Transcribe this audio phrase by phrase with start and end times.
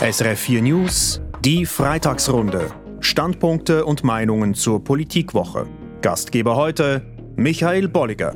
[0.00, 2.72] SRF 4 News, die Freitagsrunde.
[3.00, 5.66] Standpunkte und Meinungen zur Politikwoche.
[6.00, 7.02] Gastgeber heute
[7.36, 8.32] Michael Bolliger.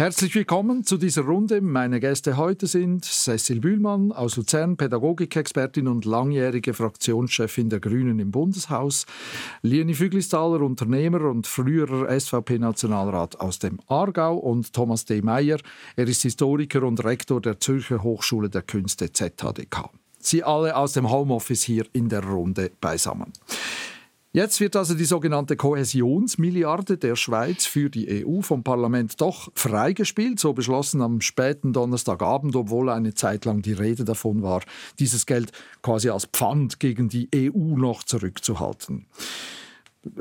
[0.00, 1.60] Herzlich willkommen zu dieser Runde.
[1.60, 8.30] Meine Gäste heute sind Cecil Bühlmann aus Luzern, Pädagogikexpertin und langjährige Fraktionschefin der Grünen im
[8.30, 9.04] Bundeshaus,
[9.60, 15.20] Lieni Füglistaler, Unternehmer und früherer SVP-Nationalrat aus dem Aargau und Thomas D.
[15.20, 15.58] Meyer.
[15.96, 19.90] Er ist Historiker und Rektor der Zürcher Hochschule der Künste ZHDK.
[20.18, 23.34] Sie alle aus dem Homeoffice hier in der Runde beisammen.
[24.32, 30.38] Jetzt wird also die sogenannte Kohäsionsmilliarde der Schweiz für die EU vom Parlament doch freigespielt,
[30.38, 34.62] so beschlossen am späten Donnerstagabend, obwohl eine Zeit lang die Rede davon war,
[35.00, 35.50] dieses Geld
[35.82, 39.06] quasi als Pfand gegen die EU noch zurückzuhalten.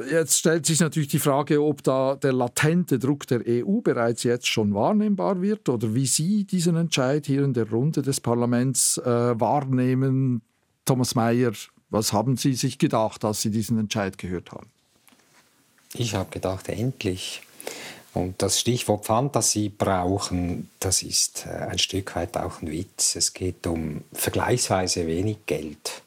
[0.09, 4.48] Jetzt stellt sich natürlich die Frage, ob da der latente Druck der EU bereits jetzt
[4.48, 9.39] schon wahrnehmbar wird oder wie Sie diesen Entscheid hier in der Runde des Parlaments äh,
[9.39, 10.41] wahrnehmen.
[10.84, 11.53] Thomas Mayer,
[11.90, 14.70] was haben Sie sich gedacht, als Sie diesen Entscheid gehört haben?
[15.94, 17.42] Ich habe gedacht, endlich.
[18.14, 23.16] Und das Stichwort Fantasie brauchen, das ist äh, ein Stück weit auch ein Witz.
[23.16, 26.02] Es geht um vergleichsweise wenig Geld.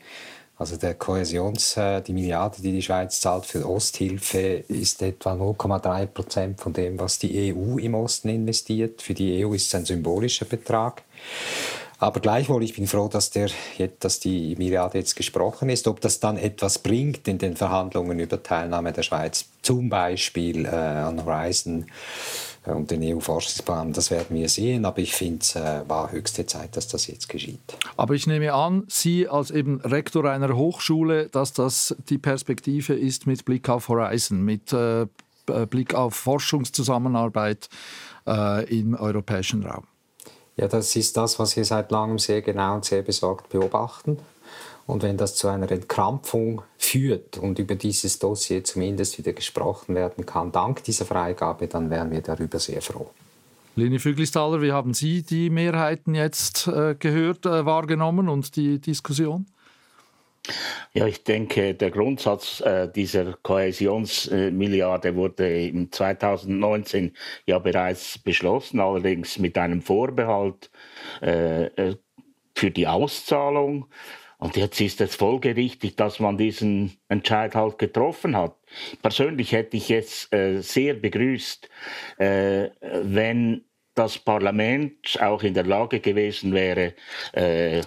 [0.58, 6.06] Also der Kohäsions, äh, die Milliarde, die die Schweiz zahlt für Osthilfe, ist etwa 0,3
[6.06, 9.02] Prozent von dem, was die EU im Osten investiert.
[9.02, 11.02] Für die EU ist es ein symbolischer Betrag.
[12.03, 13.48] Aber gleichwohl, ich bin froh, dass, der,
[14.00, 15.86] dass die Milliarde jetzt gesprochen ist.
[15.86, 20.70] Ob das dann etwas bringt in den Verhandlungen über Teilnahme der Schweiz, zum Beispiel äh,
[20.70, 21.86] an Horizon
[22.67, 24.84] äh, und den EU-Forschungsprogramm, das werden wir sehen.
[24.84, 27.61] Aber ich finde, es äh, war höchste Zeit, dass das jetzt geschieht.
[27.97, 33.28] Aber ich nehme an, Sie als eben Rektor einer Hochschule, dass das die Perspektive ist
[33.28, 35.06] mit Blick auf Horizon, mit äh,
[35.70, 37.69] Blick auf Forschungszusammenarbeit
[38.27, 39.84] äh, im europäischen Raum.
[40.56, 44.19] Ja, das ist das, was wir seit langem sehr genau und sehr besorgt beobachten.
[44.86, 50.27] Und wenn das zu einer Entkrampfung führt und über dieses Dossier zumindest wieder gesprochen werden
[50.27, 53.11] kann, dank dieser Freigabe, dann wären wir darüber sehr froh.
[53.74, 59.46] Leni Füglistaler, wie haben Sie die Mehrheiten jetzt äh, gehört, äh, wahrgenommen und die Diskussion?
[60.92, 67.17] Ja, ich denke, der Grundsatz äh, dieser Kohäsionsmilliarde wurde im 2019
[67.47, 70.70] ja bereits beschlossen, allerdings mit einem Vorbehalt
[71.23, 71.97] äh, äh,
[72.57, 73.86] für die Auszahlung.
[74.39, 78.57] Und jetzt ist es folgerichtig, dass man diesen Entscheid halt getroffen hat.
[79.01, 81.70] Persönlich hätte ich es äh, sehr begrüßt,
[82.19, 83.64] äh, wenn
[83.95, 86.95] das Parlament auch in der Lage gewesen wäre,
[87.33, 87.83] äh,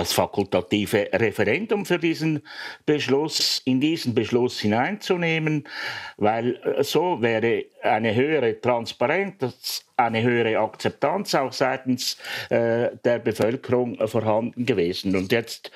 [0.00, 2.42] das fakultative Referendum für diesen
[2.86, 5.68] Beschluss, in diesen Beschluss hineinzunehmen,
[6.16, 12.16] weil äh, so wäre eine höhere Transparenz, eine höhere Akzeptanz auch seitens
[12.48, 15.14] äh, der Bevölkerung vorhanden gewesen.
[15.14, 15.70] Und jetzt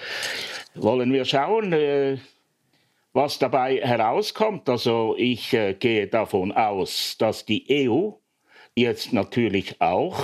[0.75, 2.17] wollen wir schauen, äh,
[3.13, 4.71] was dabei herauskommt.
[4.71, 8.13] Also ich äh, gehe davon aus, dass die EU
[8.75, 10.19] jetzt natürlich auch,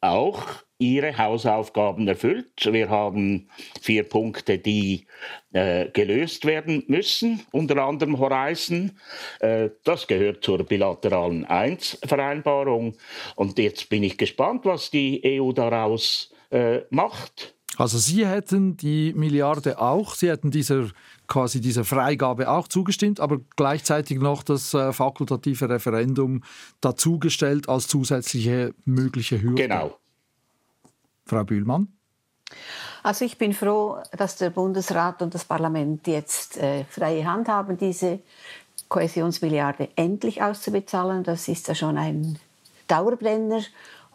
[0.00, 0.42] auch
[0.80, 2.68] ihre Hausaufgaben erfüllt.
[2.72, 3.48] Wir haben
[3.80, 5.06] vier Punkte, die
[5.52, 8.92] äh, gelöst werden müssen, unter anderem Horizon.
[9.40, 12.96] Äh, das gehört zur bilateralen Eins-Vereinbarung.
[13.36, 17.54] Und jetzt bin ich gespannt, was die EU daraus äh, macht.
[17.76, 20.88] Also Sie hätten die Milliarde auch, Sie hätten dieser
[21.26, 26.42] quasi dieser Freigabe auch zugestimmt, aber gleichzeitig noch das äh, fakultative Referendum
[26.80, 29.62] dazugestellt als zusätzliche mögliche Hürde.
[29.62, 29.99] Genau,
[31.30, 31.88] Frau Bühlmann?
[33.02, 37.78] Also ich bin froh, dass der Bundesrat und das Parlament jetzt äh, freie Hand haben,
[37.78, 38.18] diese
[38.88, 41.22] Kohäsionsmilliarde endlich auszubezahlen.
[41.22, 42.38] Das ist ja schon ein
[42.88, 43.62] Dauerbrenner.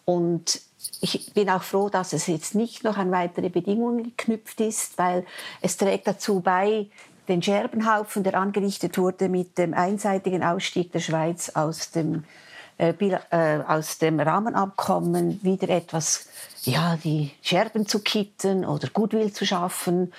[0.03, 0.61] Und
[1.01, 5.25] ich bin auch froh, dass es jetzt nicht noch an weitere Bedingungen geknüpft ist, weil
[5.61, 6.87] es trägt dazu bei,
[7.27, 12.23] den Scherbenhaufen, der angerichtet wurde mit dem einseitigen Ausstieg der Schweiz aus dem,
[12.77, 16.27] aus dem Rahmenabkommen, wieder etwas
[16.63, 20.11] ja, die Scherben zu kitten oder Goodwill zu schaffen.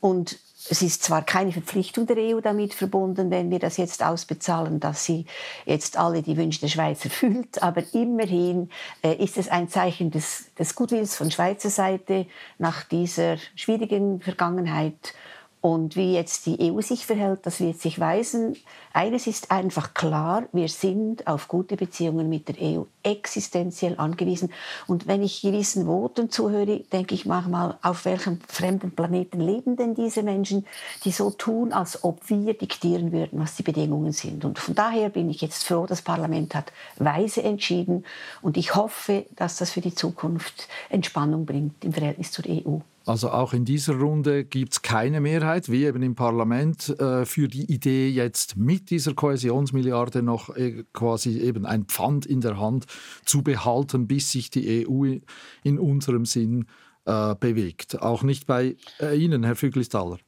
[0.00, 0.38] Und
[0.68, 5.04] es ist zwar keine Verpflichtung der EU damit verbunden, wenn wir das jetzt ausbezahlen, dass
[5.04, 5.26] sie
[5.64, 8.70] jetzt alle die Wünsche der Schweiz erfüllt, aber immerhin
[9.02, 12.26] äh, ist es ein Zeichen des, des Goodwills von Schweizer Seite
[12.58, 15.14] nach dieser schwierigen Vergangenheit.
[15.62, 18.56] Und wie jetzt die EU sich verhält, das wird sich weisen.
[18.92, 24.52] Eines ist einfach klar, wir sind auf gute Beziehungen mit der EU existenziell angewiesen.
[24.88, 29.94] Und wenn ich gewissen Worten zuhöre, denke ich manchmal, auf welchem fremden Planeten leben denn
[29.94, 30.66] diese Menschen,
[31.04, 34.44] die so tun, als ob wir diktieren würden, was die Bedingungen sind.
[34.44, 38.04] Und von daher bin ich jetzt froh, das Parlament hat weise entschieden.
[38.40, 42.80] Und ich hoffe, dass das für die Zukunft Entspannung bringt im Verhältnis zur EU.
[43.04, 47.48] Also auch in dieser Runde gibt es keine Mehrheit, wie eben im Parlament, äh, für
[47.48, 52.86] die Idee, jetzt mit dieser Kohäsionsmilliarde noch äh, quasi eben ein Pfand in der Hand
[53.24, 55.18] zu behalten, bis sich die EU
[55.64, 56.66] in unserem Sinn
[57.04, 58.00] äh, bewegt.
[58.00, 60.18] Auch nicht bei äh, Ihnen, Herr Füglistaller.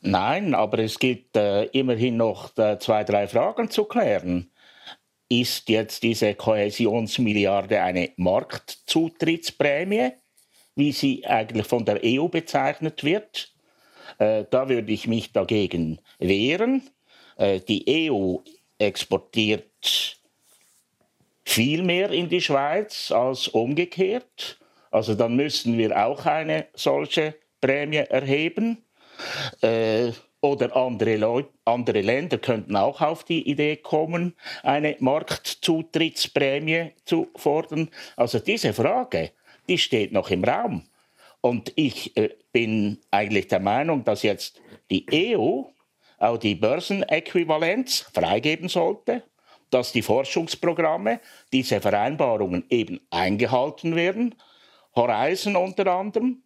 [0.00, 4.50] Nein, aber es gibt äh, immerhin noch äh, zwei, drei Fragen zu klären.
[5.28, 10.12] Ist jetzt diese Kohäsionsmilliarde eine Marktzutrittsprämie?
[10.76, 13.52] Wie sie eigentlich von der EU bezeichnet wird.
[14.18, 16.82] Äh, da würde ich mich dagegen wehren.
[17.36, 18.36] Äh, die EU
[18.78, 20.18] exportiert
[21.44, 24.58] viel mehr in die Schweiz als umgekehrt.
[24.90, 28.84] Also dann müssen wir auch eine solche Prämie erheben.
[29.62, 30.12] Äh,
[30.42, 37.90] oder andere, andere Länder könnten auch auf die Idee kommen, eine Marktzutrittsprämie zu fordern.
[38.16, 39.32] Also diese Frage
[39.68, 40.82] die steht noch im Raum.
[41.40, 44.60] Und ich äh, bin eigentlich der Meinung, dass jetzt
[44.90, 45.62] die EU
[46.18, 49.22] auch die Börsenäquivalenz freigeben sollte,
[49.70, 51.20] dass die Forschungsprogramme,
[51.52, 54.34] diese Vereinbarungen eben eingehalten werden.
[54.94, 56.42] Horizon unter anderem.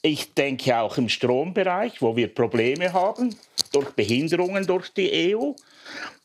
[0.00, 3.36] Ich denke auch im Strombereich, wo wir Probleme haben
[3.72, 5.52] durch Behinderungen durch die EU.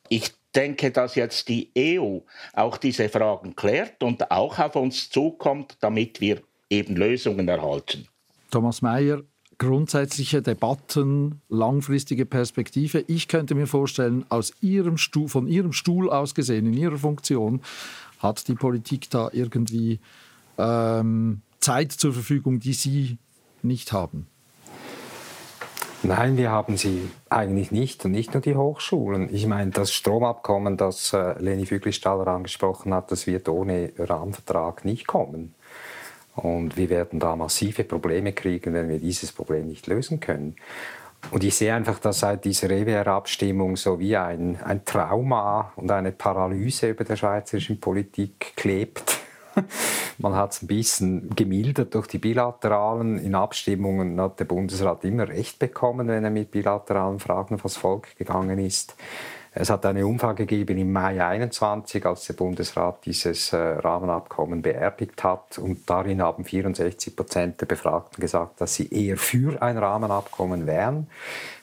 [0.07, 2.19] Ich denke, dass jetzt die EU
[2.53, 8.07] auch diese Fragen klärt und auch auf uns zukommt, damit wir eben Lösungen erhalten.
[8.51, 9.21] Thomas Mayer,
[9.57, 13.03] grundsätzliche Debatten, langfristige Perspektive.
[13.07, 17.61] Ich könnte mir vorstellen, aus Ihrem Stuhl, von Ihrem Stuhl aus gesehen, in Ihrer Funktion,
[18.19, 19.99] hat die Politik da irgendwie
[20.57, 23.17] ähm, Zeit zur Verfügung, die Sie
[23.61, 24.27] nicht haben.
[26.07, 29.33] Nein, wir haben sie eigentlich nicht und nicht nur die Hochschulen.
[29.33, 35.07] Ich meine, das Stromabkommen, das äh, Leni Füglistaller angesprochen hat, das wird ohne Rahmenvertrag nicht
[35.07, 35.55] kommen.
[36.35, 40.57] Und wir werden da massive Probleme kriegen, wenn wir dieses Problem nicht lösen können.
[41.31, 46.11] Und ich sehe einfach, dass seit dieser EWR-Abstimmung so wie ein, ein Trauma und eine
[46.11, 49.14] Paralyse über der schweizerischen Politik klebt.
[50.17, 53.17] Man hat es ein bisschen gemildert durch die bilateralen.
[53.17, 58.15] In Abstimmungen hat der Bundesrat immer Recht bekommen, wenn er mit bilateralen Fragen vors Volk
[58.17, 58.95] gegangen ist.
[59.57, 65.23] Es hat eine Umfrage gegeben im Mai 21, als der Bundesrat dieses äh, Rahmenabkommen beerdigt
[65.23, 65.57] hat.
[65.57, 71.07] Und darin haben 64 Prozent der Befragten gesagt, dass sie eher für ein Rahmenabkommen wären,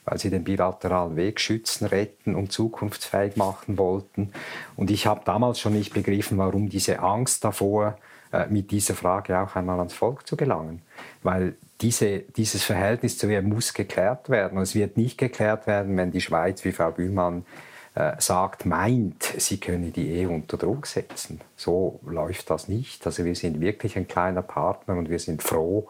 [0.05, 4.33] weil sie den bilateralen Weg schützen, retten und zukunftsfähig machen wollten.
[4.75, 7.99] Und ich habe damals schon nicht begriffen, warum diese Angst davor,
[8.31, 10.81] äh, mit dieser Frage auch einmal ans Volk zu gelangen.
[11.21, 14.57] Weil diese, dieses Verhältnis zu ihr muss geklärt werden.
[14.57, 17.45] Und es wird nicht geklärt werden, wenn die Schweiz, wie Frau Bühlmann
[17.95, 21.39] äh, sagt, meint, sie könne die EU unter Druck setzen.
[21.55, 23.05] So läuft das nicht.
[23.05, 25.87] Also wir sind wirklich ein kleiner Partner und wir sind froh,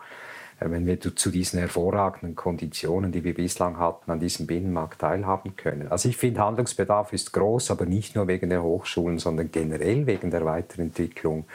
[0.60, 5.56] äh, wenn wir zu diesen hervorragenden Konditionen, die wir bislang hatten, an diesem Binnenmarkt teilhaben
[5.56, 5.88] können.
[5.88, 10.30] Also ich finde, Handlungsbedarf ist groß, aber nicht nur wegen der Hochschulen, sondern generell wegen
[10.30, 11.46] der Weiterentwicklung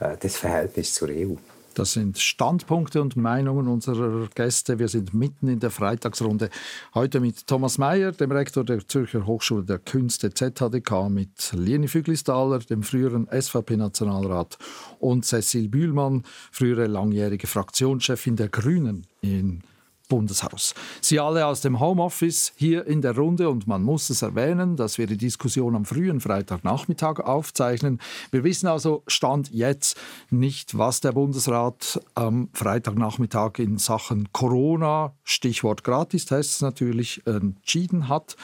[0.00, 1.34] äh, des Verhältnisses zur EU.
[1.74, 4.78] Das sind Standpunkte und Meinungen unserer Gäste.
[4.78, 6.48] Wir sind mitten in der Freitagsrunde.
[6.94, 12.60] Heute mit Thomas Mayer, dem Rektor der Zürcher Hochschule der Künste ZHDK, mit Leni Füglistaller,
[12.60, 14.56] dem früheren SVP-Nationalrat,
[15.00, 16.22] und Cecil Bühlmann,
[16.52, 19.62] frühere langjährige Fraktionschefin der Grünen in
[20.08, 20.74] Bundeshaus.
[21.00, 24.98] Sie alle aus dem Homeoffice hier in der Runde und man muss es erwähnen, dass
[24.98, 28.00] wir die Diskussion am frühen Freitagnachmittag aufzeichnen.
[28.30, 29.98] Wir wissen also Stand jetzt
[30.30, 38.36] nicht, was der Bundesrat am Freitagnachmittag in Sachen Corona, Stichwort Gratistests natürlich, entschieden hat.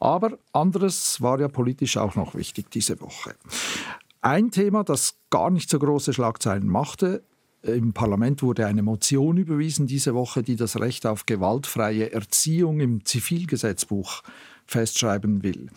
[0.00, 3.34] Aber anderes war ja politisch auch noch wichtig diese Woche.
[4.20, 7.22] Ein Thema, das gar nicht so große Schlagzeilen machte,
[7.62, 13.04] im Parlament wurde eine Motion überwiesen diese Woche, die das Recht auf gewaltfreie Erziehung im
[13.04, 14.22] Zivilgesetzbuch
[14.66, 15.70] festschreiben will.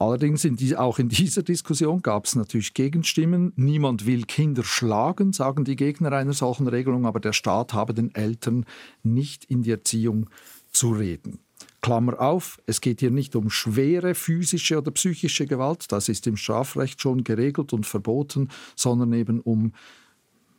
[0.00, 3.52] Allerdings in die, auch in dieser Diskussion gab es natürlich Gegenstimmen.
[3.56, 8.14] Niemand will Kinder schlagen, sagen die Gegner einer solchen Regelung, aber der Staat habe den
[8.14, 8.64] Eltern
[9.02, 10.30] nicht in die Erziehung
[10.70, 11.40] zu reden.
[11.80, 16.36] Klammer auf, es geht hier nicht um schwere physische oder psychische Gewalt, das ist im
[16.36, 19.72] Strafrecht schon geregelt und verboten, sondern eben um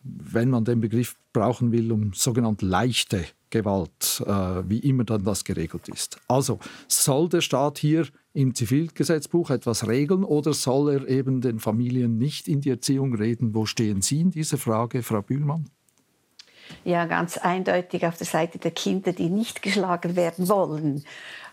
[0.04, 5.44] wenn man den Begriff brauchen will, um sogenannte leichte Gewalt, äh, wie immer dann das
[5.44, 6.20] geregelt ist.
[6.28, 12.18] Also soll der Staat hier im Zivilgesetzbuch etwas regeln oder soll er eben den Familien
[12.18, 13.56] nicht in die Erziehung reden?
[13.56, 15.66] Wo stehen Sie in dieser Frage, Frau Bühlmann?
[16.84, 21.04] Ja, ganz eindeutig auf der Seite der Kinder, die nicht geschlagen werden wollen.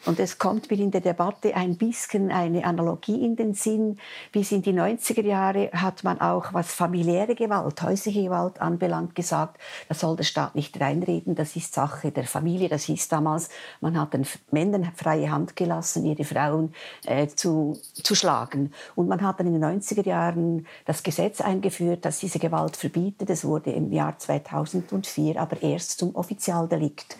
[0.06, 3.98] Und es kommt mir in der Debatte ein bisschen eine Analogie in den Sinn.
[4.30, 9.58] Bis in die 90er Jahre hat man auch, was familiäre Gewalt, häusliche Gewalt anbelangt, gesagt,
[9.88, 12.68] da soll der Staat nicht reinreden, das ist Sache der Familie.
[12.68, 13.48] Das hieß damals,
[13.80, 16.72] man hat den Männern freie Hand gelassen, ihre Frauen
[17.04, 18.72] äh, zu, zu schlagen.
[18.94, 23.28] Und man hat dann in den 90er Jahren das Gesetz eingeführt, das diese Gewalt verbietet.
[23.28, 27.16] Das wurde im Jahr 2004 aber erst zum Offizialdelikt.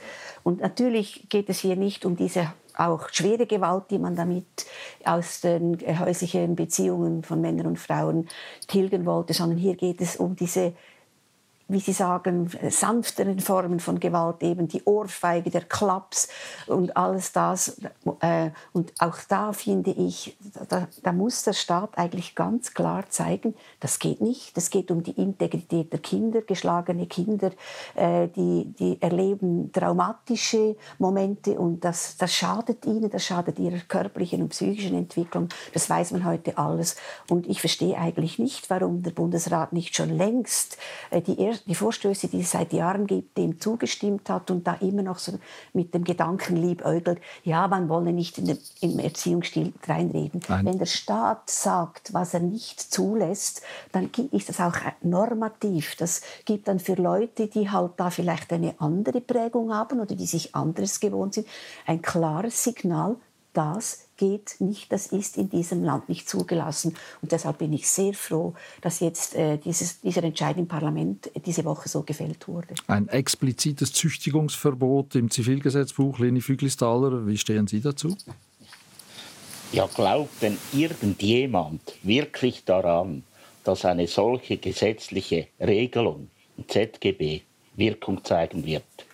[0.47, 4.47] Und natürlich geht es hier nicht um diese auch schwere Gewalt, die man damit
[5.05, 8.29] aus den häuslichen Beziehungen von Männern und Frauen
[8.69, 10.73] tilgen wollte, sondern hier geht es um diese
[11.69, 16.29] wie Sie sagen, sanfteren Formen von Gewalt, eben die Ohrfeige, der Klaps
[16.69, 17.81] und alles das.
[18.21, 20.37] Äh, und auch da finde ich,
[20.69, 24.57] da, da, muss der Staat eigentlich ganz klar zeigen, das geht nicht.
[24.57, 27.51] Es geht um die Integrität der Kinder, geschlagene Kinder,
[27.97, 34.43] äh, die, die erleben traumatische Momente und das, das schadet ihnen, das schadet ihrer körperlichen
[34.43, 35.49] und psychischen Entwicklung.
[35.75, 36.95] Das weiß man heute alles.
[37.29, 40.79] Und ich verstehe eigentlich nicht, warum der Bundesrat nicht schon längst
[41.11, 44.75] äh, die erste die Vorstöße, die es seit Jahren gibt, dem zugestimmt hat und da
[44.75, 45.39] immer noch so
[45.73, 50.41] mit dem Gedanken liebäugelt, ja, man wolle nicht in den, im Erziehungsstil reinreden.
[50.49, 50.67] Nein.
[50.67, 55.97] Wenn der Staat sagt, was er nicht zulässt, dann ist das auch normativ.
[55.97, 60.27] Das gibt dann für Leute, die halt da vielleicht eine andere Prägung haben oder die
[60.27, 61.47] sich anderes gewohnt sind,
[61.87, 63.17] ein klares Signal,
[63.53, 66.95] das geht nicht, das ist in diesem Land nicht zugelassen.
[67.23, 71.65] Und deshalb bin ich sehr froh, dass jetzt äh, dieses, dieser Entscheid im Parlament diese
[71.65, 72.75] Woche so gefällt wurde.
[72.87, 76.19] Ein explizites Züchtigungsverbot im Zivilgesetzbuch.
[76.19, 78.17] Leni Füglistaler, wie stehen Sie dazu?
[79.73, 83.25] Ja, glaubt denn irgendjemand wirklich daran,
[83.65, 87.43] dass eine solche gesetzliche Regelung im ZGB
[87.75, 89.06] Wirkung zeigen wird?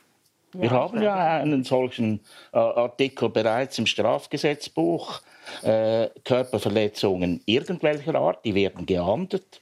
[0.55, 2.21] Wir haben ja einen solchen
[2.53, 5.21] äh, Artikel bereits im Strafgesetzbuch.
[5.63, 9.61] Äh, Körperverletzungen irgendwelcher Art, die werden geahndet.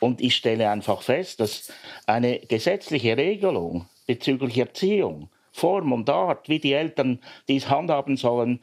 [0.00, 1.72] Und ich stelle einfach fest, dass
[2.06, 8.60] eine gesetzliche Regelung bezüglich Erziehung, Form und Art, wie die Eltern dies handhaben sollen,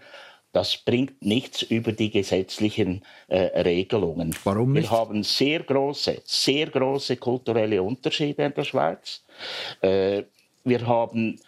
[0.53, 4.35] das bringt nichts über die gesetzlichen äh, Regelungen.
[4.43, 4.89] Warum nicht?
[4.89, 9.23] Wir haben sehr große, sehr große kulturelle Unterschiede in der Schweiz.
[9.81, 10.23] Äh,
[10.63, 11.39] wir haben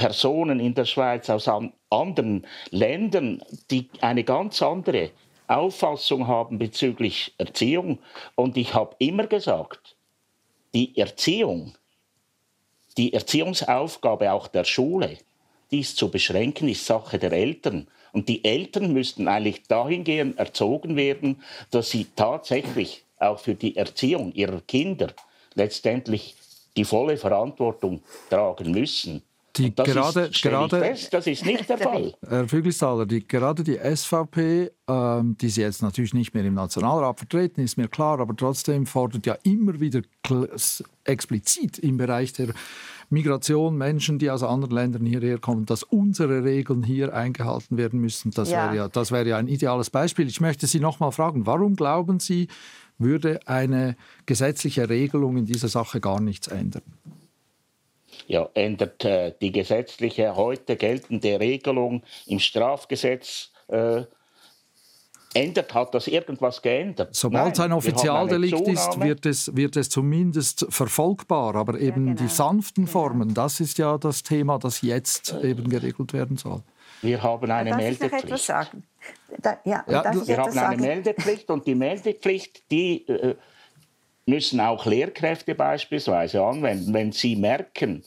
[0.00, 1.46] Personen in der Schweiz aus
[1.90, 5.10] anderen Ländern, die eine ganz andere
[5.46, 7.98] Auffassung haben bezüglich Erziehung.
[8.34, 9.96] Und ich habe immer gesagt,
[10.72, 11.74] die Erziehung,
[12.96, 15.18] die Erziehungsaufgabe auch der Schule,
[15.70, 17.86] dies zu beschränken, ist Sache der Eltern.
[18.12, 24.32] Und die Eltern müssten eigentlich dahingehend erzogen werden, dass sie tatsächlich auch für die Erziehung
[24.32, 25.12] ihrer Kinder
[25.52, 26.36] letztendlich
[26.74, 29.22] die volle Verantwortung tragen müssen.
[29.56, 32.14] Die das gerade, ist, gerade, fest, das ist nicht der Fall.
[32.26, 37.18] Herr Füglistaler, die, gerade die SVP, ähm, die sie jetzt natürlich nicht mehr im Nationalrat
[37.18, 40.02] vertreten, ist mir klar, aber trotzdem fordert ja immer wieder
[41.04, 42.54] explizit im Bereich der
[43.08, 48.30] Migration Menschen, die aus anderen Ländern hierher kommen, dass unsere Regeln hier eingehalten werden müssen.
[48.30, 48.66] Das ja.
[48.66, 50.28] wäre ja, das wäre ja ein ideales Beispiel.
[50.28, 52.46] Ich möchte Sie noch mal fragen, warum glauben Sie,
[52.98, 56.82] würde eine gesetzliche Regelung in dieser Sache gar nichts ändern?
[58.30, 64.04] Ja, ändert äh, die gesetzliche heute geltende Regelung im Strafgesetz äh,
[65.34, 67.12] ändert, hat das irgendwas geändert?
[67.12, 71.56] Sobald es ein Offizialdelikt ist, wird es, wird es zumindest verfolgbar.
[71.56, 72.22] Aber eben ja, genau.
[72.22, 76.62] die sanften Formen, das ist ja das Thema, das jetzt eben geregelt werden soll.
[77.02, 78.48] Wir haben eine Meldepflicht.
[79.42, 83.34] Da, ja, ja, wir haben eine Meldepflicht und die Meldepflicht, die äh,
[84.30, 86.94] müssen auch Lehrkräfte beispielsweise anwenden.
[86.94, 88.04] Wenn sie merken,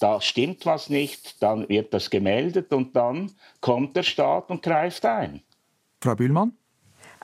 [0.00, 5.06] da stimmt was nicht, dann wird das gemeldet und dann kommt der Staat und greift
[5.06, 5.42] ein.
[6.00, 6.52] Frau Bühlmann?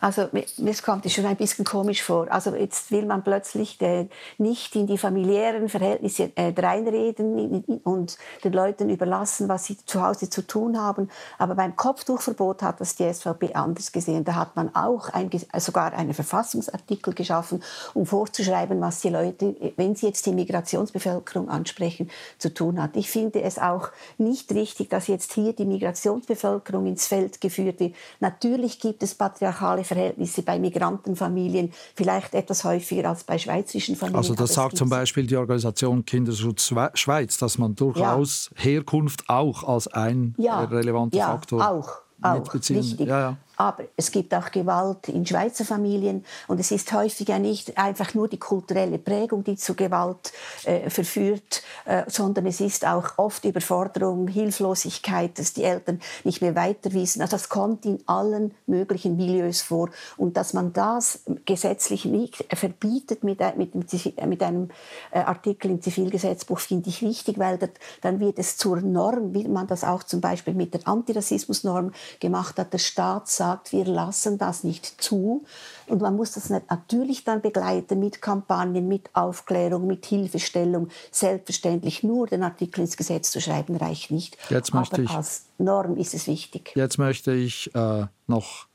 [0.02, 2.26] Also mir kommt es schon ein bisschen komisch vor.
[2.28, 8.52] Also jetzt will man plötzlich äh, nicht in die familiären Verhältnisse äh, reinreden und den
[8.52, 11.08] Leuten überlassen, was sie zu Hause zu tun haben.
[11.38, 14.24] Aber beim Kopftuchverbot hat das die SVP anders gesehen.
[14.24, 17.62] Da hat man auch ein, sogar einen Verfassungsartikel geschaffen,
[17.94, 22.96] um vorzuschreiben, was die Leute, wenn sie jetzt die Migrationsbevölkerung ansprechen, zu tun hat.
[22.96, 27.94] Ich finde es auch nicht richtig, dass jetzt hier die Migrationsbevölkerung ins Feld geführt wird.
[28.18, 34.16] Natürlich gibt es patriarchale Gewaltverhältnisse bei Migrantenfamilien vielleicht etwas häufiger als bei schweizerischen Familien.
[34.18, 38.62] Also das sagt zum Beispiel die Organisation Kinderschutz Schweiz, dass man durchaus ja.
[38.64, 41.90] Herkunft auch als ein ja, relevanter ja, Faktor auch,
[42.22, 42.98] auch, richtig.
[43.00, 43.36] Ja, ja.
[43.62, 48.12] Aber es gibt auch Gewalt in Schweizer Familien und es ist häufig ja nicht einfach
[48.12, 50.32] nur die kulturelle Prägung, die zu Gewalt
[50.64, 56.56] äh, verführt, äh, sondern es ist auch oft Überforderung, Hilflosigkeit, dass die Eltern nicht mehr
[56.56, 57.22] weiterwissen.
[57.22, 63.24] Also das kommt in allen möglichen Milieus vor und dass man das gesetzlich nicht verbietet
[63.24, 64.68] mit, mit, mit einem
[65.10, 67.70] äh, Artikel im Zivilgesetzbuch, finde ich wichtig, weil das,
[68.00, 72.58] dann wird es zur Norm, wie man das auch zum Beispiel mit der Antirassismusnorm gemacht
[72.58, 72.72] hat.
[72.72, 75.44] Der Staat sagt, wir lassen das nicht zu.
[75.86, 80.88] Und man muss das natürlich dann begleiten mit Kampagnen, mit Aufklärung, mit Hilfestellung.
[81.10, 84.36] Selbstverständlich nur den Artikel ins Gesetz zu schreiben reicht nicht.
[84.48, 86.72] Jetzt möchte Aber ich, als Norm ist es wichtig.
[86.74, 88.66] Jetzt möchte ich äh, noch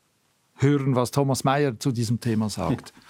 [0.57, 2.93] hören, was Thomas Mayer zu diesem Thema sagt.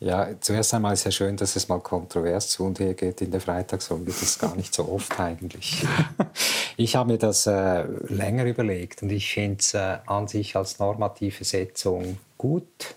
[0.00, 3.30] Ja, zuerst einmal ist ja schön, dass es mal kontrovers zu und her geht in
[3.30, 4.06] der Freitagsrunde.
[4.06, 5.86] Das ist gar nicht so oft eigentlich.
[6.76, 10.78] ich habe mir das äh, länger überlegt und ich finde es äh, an sich als
[10.78, 12.96] normative Setzung gut.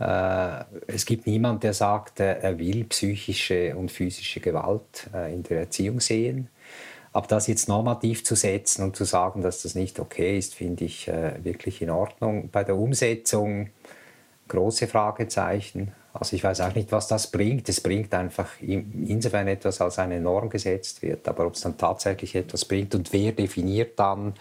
[0.00, 5.44] Äh, es gibt niemanden, der sagt, äh, er will psychische und physische Gewalt äh, in
[5.44, 6.48] der Erziehung sehen.
[7.14, 10.84] Aber das jetzt normativ zu setzen und zu sagen, dass das nicht okay ist, finde
[10.84, 12.50] ich äh, wirklich in Ordnung.
[12.50, 13.70] Bei der Umsetzung
[14.48, 15.92] große Fragezeichen.
[16.12, 17.68] Also ich weiß auch nicht, was das bringt.
[17.68, 21.28] Es bringt einfach insofern etwas, als eine Norm gesetzt wird.
[21.28, 24.34] Aber ob es dann tatsächlich etwas bringt und wer definiert dann,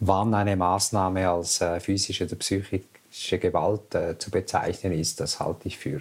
[0.00, 5.68] wann eine Maßnahme als äh, physische oder psychische Gewalt äh, zu bezeichnen ist, das halte
[5.68, 6.00] ich für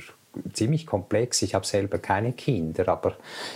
[0.53, 1.41] ziemlich komplex.
[1.41, 3.15] Ich habe selber keine Kinder, aber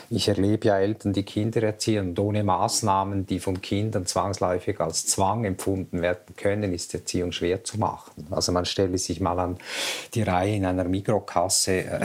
[0.09, 5.05] ich erlebe ja Eltern, die Kinder erziehen und ohne Maßnahmen, die von Kindern zwangsläufig als
[5.05, 8.27] Zwang empfunden werden können, ist Erziehung schwer zu machen.
[8.31, 9.57] Also man stelle sich mal an
[10.13, 12.00] die Reihe in einer Mikrokasse äh,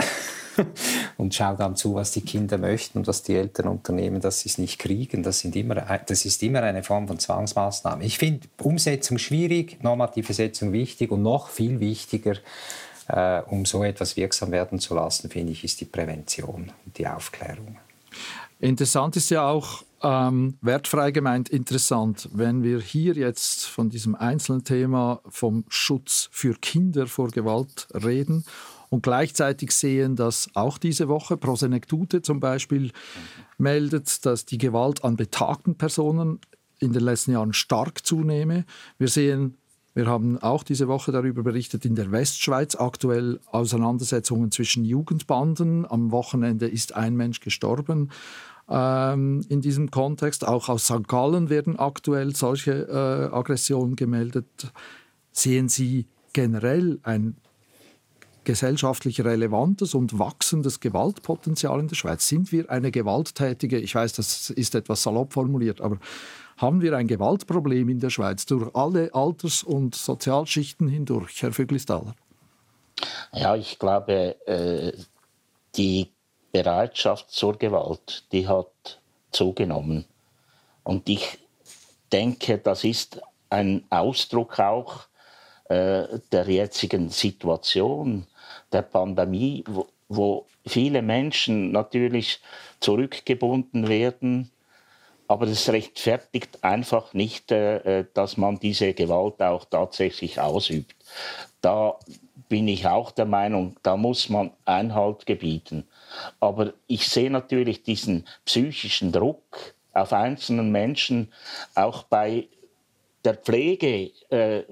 [1.17, 4.49] und schaut dann zu, was die Kinder möchten und was die Eltern unternehmen, dass sie
[4.49, 5.23] es nicht kriegen.
[5.23, 8.03] Das, sind immer, das ist immer eine Form von Zwangsmaßnahme.
[8.03, 12.35] Ich finde Umsetzung schwierig, normative Setzung wichtig und noch viel wichtiger,
[13.07, 17.07] äh, um so etwas wirksam werden zu lassen, finde ich, ist die Prävention und die
[17.07, 17.77] Aufklärung.
[18.59, 24.63] Interessant ist ja auch, ähm, wertfrei gemeint interessant, wenn wir hier jetzt von diesem einzelnen
[24.63, 28.45] Thema vom Schutz für Kinder vor Gewalt reden
[28.89, 32.91] und gleichzeitig sehen, dass auch diese Woche Prosenektute zum Beispiel
[33.57, 36.39] meldet, dass die Gewalt an betagten Personen
[36.79, 38.65] in den letzten Jahren stark zunehme.
[38.99, 39.57] Wir sehen
[39.97, 45.89] wir haben auch diese Woche darüber berichtet, in der Westschweiz aktuell Auseinandersetzungen zwischen Jugendbanden.
[45.89, 48.11] Am Wochenende ist ein Mensch gestorben
[48.69, 50.47] ähm, in diesem Kontext.
[50.47, 51.07] Auch aus St.
[51.07, 54.71] Gallen werden aktuell solche äh, Aggressionen gemeldet.
[55.31, 57.35] Sehen Sie generell ein
[58.43, 62.27] gesellschaftlich relevantes und wachsendes Gewaltpotenzial in der Schweiz?
[62.27, 65.97] Sind wir eine gewalttätige, ich weiß, das ist etwas salopp formuliert, aber
[66.57, 72.15] haben wir ein Gewaltproblem in der Schweiz durch alle Alters- und Sozialschichten hindurch, Herr Füglistaller?
[73.31, 74.93] Ja, ich glaube, äh,
[75.75, 76.11] die
[76.51, 78.99] Bereitschaft zur Gewalt, die hat
[79.31, 80.05] zugenommen.
[80.83, 81.37] Und ich
[82.11, 85.07] denke, das ist ein Ausdruck auch
[85.65, 88.25] äh, der jetzigen Situation,
[88.71, 92.39] der Pandemie, wo, wo viele Menschen natürlich
[92.79, 94.49] zurückgebunden werden
[95.27, 100.95] aber es rechtfertigt einfach nicht, äh, äh, dass man diese Gewalt auch tatsächlich ausübt.
[101.61, 101.97] Da
[102.49, 105.85] bin ich auch der Meinung, da muss man Einhalt gebieten.
[106.39, 111.33] Aber ich sehe natürlich diesen psychischen Druck auf einzelnen Menschen,
[111.75, 112.47] auch bei
[113.25, 114.63] der Pflege äh,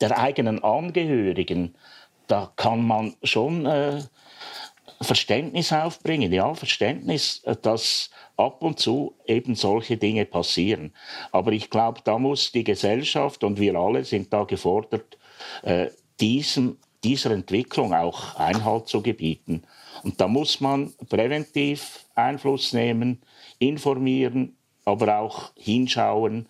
[0.00, 1.74] der eigenen Angehörigen.
[2.28, 4.02] Da kann man schon äh,
[5.02, 10.94] Verständnis aufbringen, ja, Verständnis, äh, dass ab und zu eben solche Dinge passieren.
[11.32, 15.18] Aber ich glaube, da muss die Gesellschaft und wir alle sind da gefordert,
[15.62, 15.88] äh,
[16.20, 19.62] diesem, dieser Entwicklung auch Einhalt zu gebieten.
[20.02, 23.22] Und da muss man präventiv Einfluss nehmen,
[23.58, 26.46] informieren, aber auch hinschauen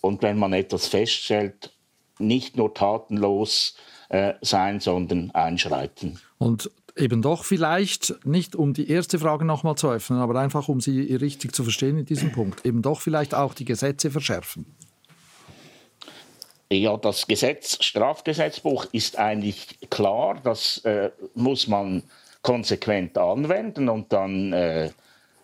[0.00, 1.72] und wenn man etwas feststellt,
[2.18, 3.74] nicht nur tatenlos
[4.08, 6.20] äh, sein, sondern einschreiten.
[6.38, 10.80] Und eben doch vielleicht, nicht um die erste Frage nochmal zu öffnen, aber einfach um
[10.80, 14.66] sie richtig zu verstehen in diesem Punkt, eben doch vielleicht auch die Gesetze verschärfen.
[16.72, 22.04] Ja, das Gesetz, Strafgesetzbuch ist eigentlich klar, das äh, muss man
[22.42, 24.90] konsequent anwenden und dann, äh,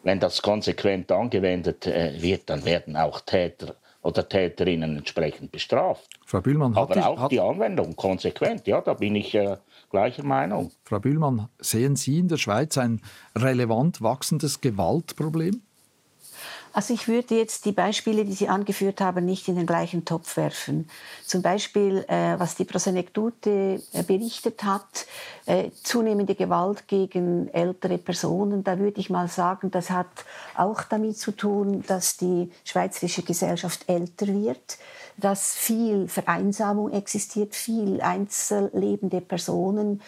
[0.04, 6.08] wenn das konsequent angewendet äh, wird, dann werden auch Täter oder Täterinnen entsprechend bestraft.
[6.24, 9.56] Frau Bühlmann, hat Aber auch hat die Anwendung konsequent, ja, da bin ich äh,
[9.90, 10.72] gleicher Meinung.
[10.84, 13.00] Frau Bühlmann, sehen Sie in der Schweiz ein
[13.36, 15.62] relevant wachsendes Gewaltproblem?
[16.76, 20.36] Also ich würde jetzt die Beispiele, die Sie angeführt haben, nicht in den gleichen Topf
[20.36, 20.90] werfen.
[21.24, 25.06] Zum Beispiel, äh, was die Prosenektute äh, berichtet hat,
[25.46, 31.16] äh, zunehmende Gewalt gegen ältere Personen, da würde ich mal sagen, das hat auch damit
[31.16, 34.76] zu tun, dass die schweizerische Gesellschaft älter wird,
[35.16, 40.02] dass viel Vereinsamung existiert, viel einzellebende Personen,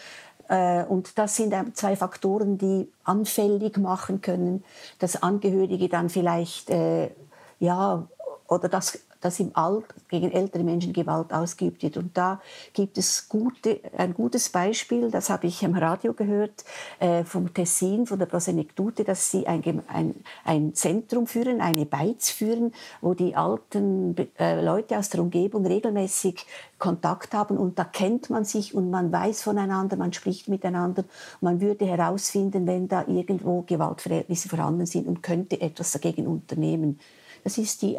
[0.88, 4.64] und das sind zwei Faktoren, die anfällig machen können,
[4.98, 7.10] dass Angehörige dann vielleicht, äh,
[7.58, 8.06] ja,
[8.46, 11.96] oder das dass im Alter gegen ältere Menschen Gewalt ausgeübt wird.
[11.96, 12.40] Und da
[12.72, 16.64] gibt es gute, ein gutes Beispiel, das habe ich im Radio gehört,
[16.98, 22.30] äh, vom Tessin, von der Prosenektute, dass sie ein, ein, ein Zentrum führen, eine Beiz
[22.30, 26.46] führen, wo die alten äh, Leute aus der Umgebung regelmäßig
[26.78, 31.04] Kontakt haben und da kennt man sich und man weiß voneinander, man spricht miteinander.
[31.40, 37.00] Man würde herausfinden, wenn da irgendwo Gewaltverhältnisse vorhanden sind und könnte etwas dagegen unternehmen.
[37.42, 37.98] Das ist die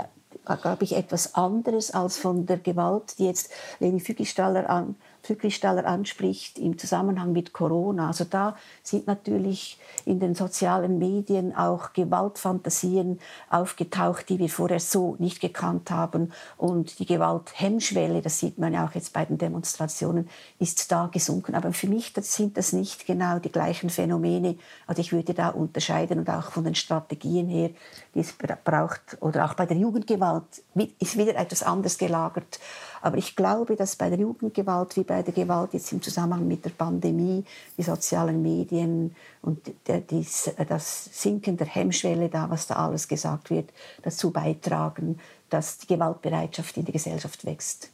[0.61, 6.57] glaube ich, etwas anderes als von der Gewalt, die jetzt Leni Fügistaller an, Fügistaller anspricht
[6.57, 8.07] im Zusammenhang mit Corona.
[8.07, 15.15] Also da sind natürlich in den sozialen Medien auch Gewaltfantasien aufgetaucht, die wir vorher so
[15.19, 16.31] nicht gekannt haben.
[16.57, 21.55] Und die Gewalthemmschwelle, das sieht man ja auch jetzt bei den Demonstrationen, ist da gesunken.
[21.55, 24.57] Aber für mich das sind das nicht genau die gleichen Phänomene.
[24.87, 27.69] Also ich würde da unterscheiden und auch von den Strategien her,
[28.15, 30.63] die es braucht, oder auch bei der Jugendgewalt
[30.99, 32.59] ist wieder etwas anders gelagert.
[33.01, 36.65] Aber ich glaube, dass bei der Jugendgewalt wie bei der Gewalt jetzt im Zusammenhang mit
[36.65, 37.43] der Pandemie,
[37.77, 43.69] die sozialen Medien und das Sinken der Hemmschwelle da, was da alles gesagt wird,
[44.03, 47.91] dazu beitragen, dass die Gewaltbereitschaft in der Gesellschaft wächst.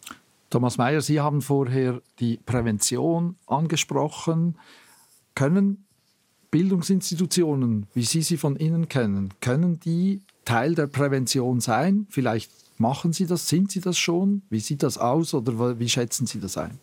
[0.50, 4.58] Thomas Mayer, Sie haben vorher die Prävention angesprochen.
[5.34, 5.86] Können
[6.52, 12.08] Bildungsinstitutionen, wie Sie sie von innen kennen, können die Teil der Prävention sein?
[12.10, 13.48] Vielleicht Machen Sie das?
[13.48, 14.42] Sind Sie das schon?
[14.50, 16.80] Wie sieht das aus oder wie schätzen Sie das ein?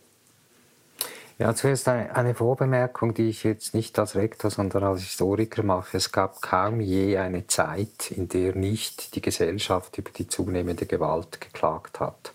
[1.38, 5.96] Ja, zuerst eine Vorbemerkung, die ich jetzt nicht als Rektor, sondern als Historiker mache.
[5.96, 11.40] Es gab kaum je eine Zeit, in der nicht die Gesellschaft über die zunehmende Gewalt
[11.40, 12.33] geklagt hat.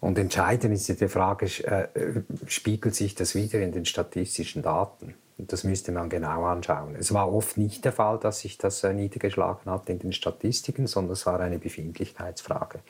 [0.00, 5.14] Und entscheidend ist die Frage, äh, spiegelt sich das wieder in den statistischen Daten?
[5.38, 6.94] Das müsste man genau anschauen.
[6.94, 10.86] Es war oft nicht der Fall, dass sich das äh, niedergeschlagen hat in den Statistiken,
[10.86, 12.80] sondern es war eine Befindlichkeitsfrage.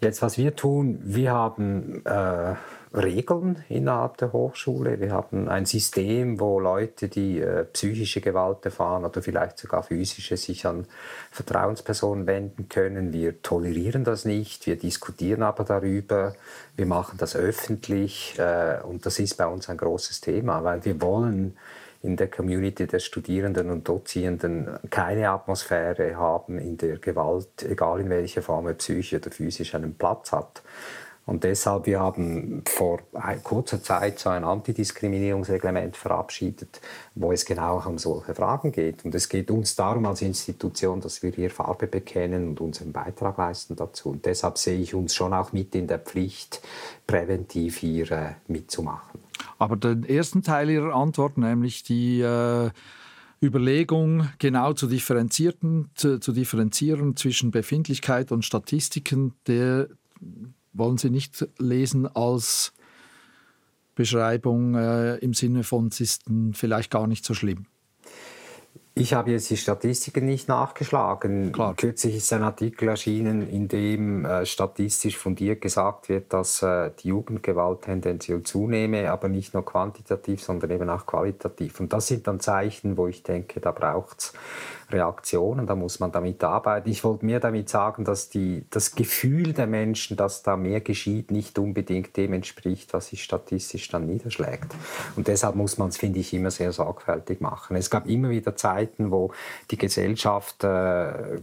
[0.00, 2.54] Jetzt, was wir tun, wir haben äh,
[2.94, 5.00] Regeln innerhalb der Hochschule.
[5.00, 10.36] Wir haben ein System, wo Leute, die äh, psychische Gewalt erfahren oder vielleicht sogar physische,
[10.36, 10.86] sich an
[11.32, 13.12] Vertrauenspersonen wenden können.
[13.12, 16.34] Wir tolerieren das nicht, wir diskutieren aber darüber,
[16.76, 21.00] wir machen das öffentlich äh, und das ist bei uns ein großes Thema, weil wir
[21.00, 21.56] wollen
[22.04, 28.10] in der Community der Studierenden und Dozierenden keine Atmosphäre haben, in der Gewalt, egal in
[28.10, 30.62] welcher Form, psychisch oder physisch, einen Platz hat.
[31.26, 33.00] Und deshalb, wir haben vor
[33.42, 36.80] kurzer Zeit so ein Antidiskriminierungsreglement verabschiedet,
[37.14, 39.04] wo es genau um solche Fragen geht.
[39.04, 43.38] Und es geht uns darum als Institution, dass wir hier Farbe bekennen und unseren Beitrag
[43.38, 44.10] leisten dazu.
[44.10, 46.60] Und deshalb sehe ich uns schon auch mit in der Pflicht,
[47.06, 49.20] präventiv hier äh, mitzumachen.
[49.58, 52.70] Aber den ersten Teil Ihrer Antwort, nämlich die äh
[53.42, 59.88] Überlegung, genau zu, differenzierten, zu, zu, differenzieren zwischen Befindlichkeit und Statistiken, der,
[60.74, 62.72] wollen Sie nicht lesen als
[63.94, 67.66] Beschreibung äh, im Sinne von, es ist vielleicht gar nicht so schlimm.
[68.96, 71.50] Ich habe jetzt die Statistiken nicht nachgeschlagen.
[71.50, 71.74] Klar.
[71.74, 77.08] Kürzlich ist ein Artikel erschienen, in dem äh, statistisch fundiert gesagt wird, dass äh, die
[77.08, 81.80] Jugendgewalt tendenziell zunehme, aber nicht nur quantitativ, sondern eben auch qualitativ.
[81.80, 84.32] Und das sind dann Zeichen, wo ich denke, da braucht es
[84.90, 86.88] Reaktionen, da muss man damit arbeiten.
[86.88, 91.30] Ich wollte mir damit sagen, dass die, das Gefühl der Menschen, dass da mehr geschieht,
[91.30, 94.74] nicht unbedingt dem entspricht, was sich statistisch dann niederschlägt.
[95.16, 97.76] Und deshalb muss man es, finde ich, immer sehr sorgfältig machen.
[97.76, 99.32] Es gab immer wieder Zeiten, wo
[99.70, 101.40] die Gesellschaft äh,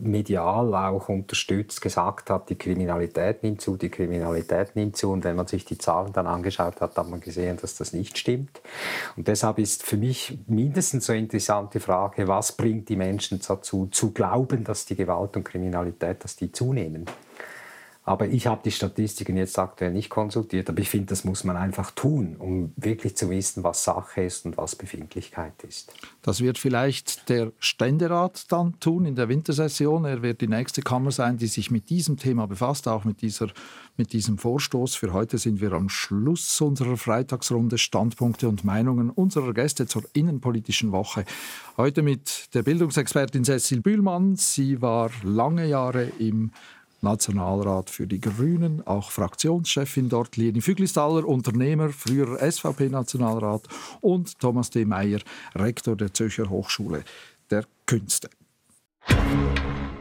[0.00, 5.10] medial auch unterstützt gesagt hat, die Kriminalität nimmt zu, die Kriminalität nimmt zu.
[5.10, 8.18] Und wenn man sich die Zahlen dann angeschaut hat, hat man gesehen, dass das nicht
[8.18, 8.60] stimmt.
[9.16, 13.88] Und deshalb ist für mich mindestens so interessant die Frage, was bringt die Menschen dazu,
[13.90, 17.06] zu glauben, dass die Gewalt und Kriminalität, dass die zunehmen.
[18.08, 21.58] Aber ich habe die Statistiken jetzt aktuell nicht konsultiert, aber ich finde, das muss man
[21.58, 25.92] einfach tun, um wirklich zu wissen, was Sache ist und was Befindlichkeit ist.
[26.22, 30.06] Das wird vielleicht der Ständerat dann tun in der Wintersession.
[30.06, 33.48] Er wird die nächste Kammer sein, die sich mit diesem Thema befasst, auch mit, dieser,
[33.98, 34.94] mit diesem Vorstoß.
[34.94, 40.92] Für heute sind wir am Schluss unserer Freitagsrunde Standpunkte und Meinungen unserer Gäste zur innenpolitischen
[40.92, 41.26] Woche.
[41.76, 44.36] Heute mit der Bildungsexpertin Cecil Bühlmann.
[44.36, 46.52] Sie war lange Jahre im
[47.00, 53.62] Nationalrat für die Grünen, auch Fraktionschefin dort, Leni Füglistaller, Unternehmer, früherer SVP-Nationalrat
[54.00, 54.84] und Thomas D.
[54.84, 55.20] Meyer,
[55.54, 57.04] Rektor der Zürcher Hochschule
[57.50, 58.28] der Künste.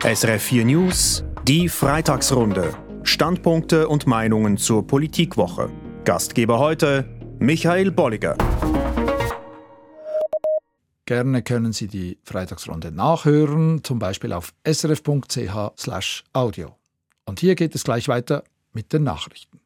[0.04, 2.76] SRF 4 News, die Freitagsrunde.
[3.04, 5.70] Standpunkte und Meinungen zur Politikwoche.
[6.04, 7.08] Gastgeber heute
[7.40, 8.36] Michael Bolliger.
[11.06, 16.77] Gerne können Sie die Freitagsrunde nachhören, zum Beispiel auf srf.ch/audio.
[17.28, 19.60] Und hier geht es gleich weiter mit den Nachrichten.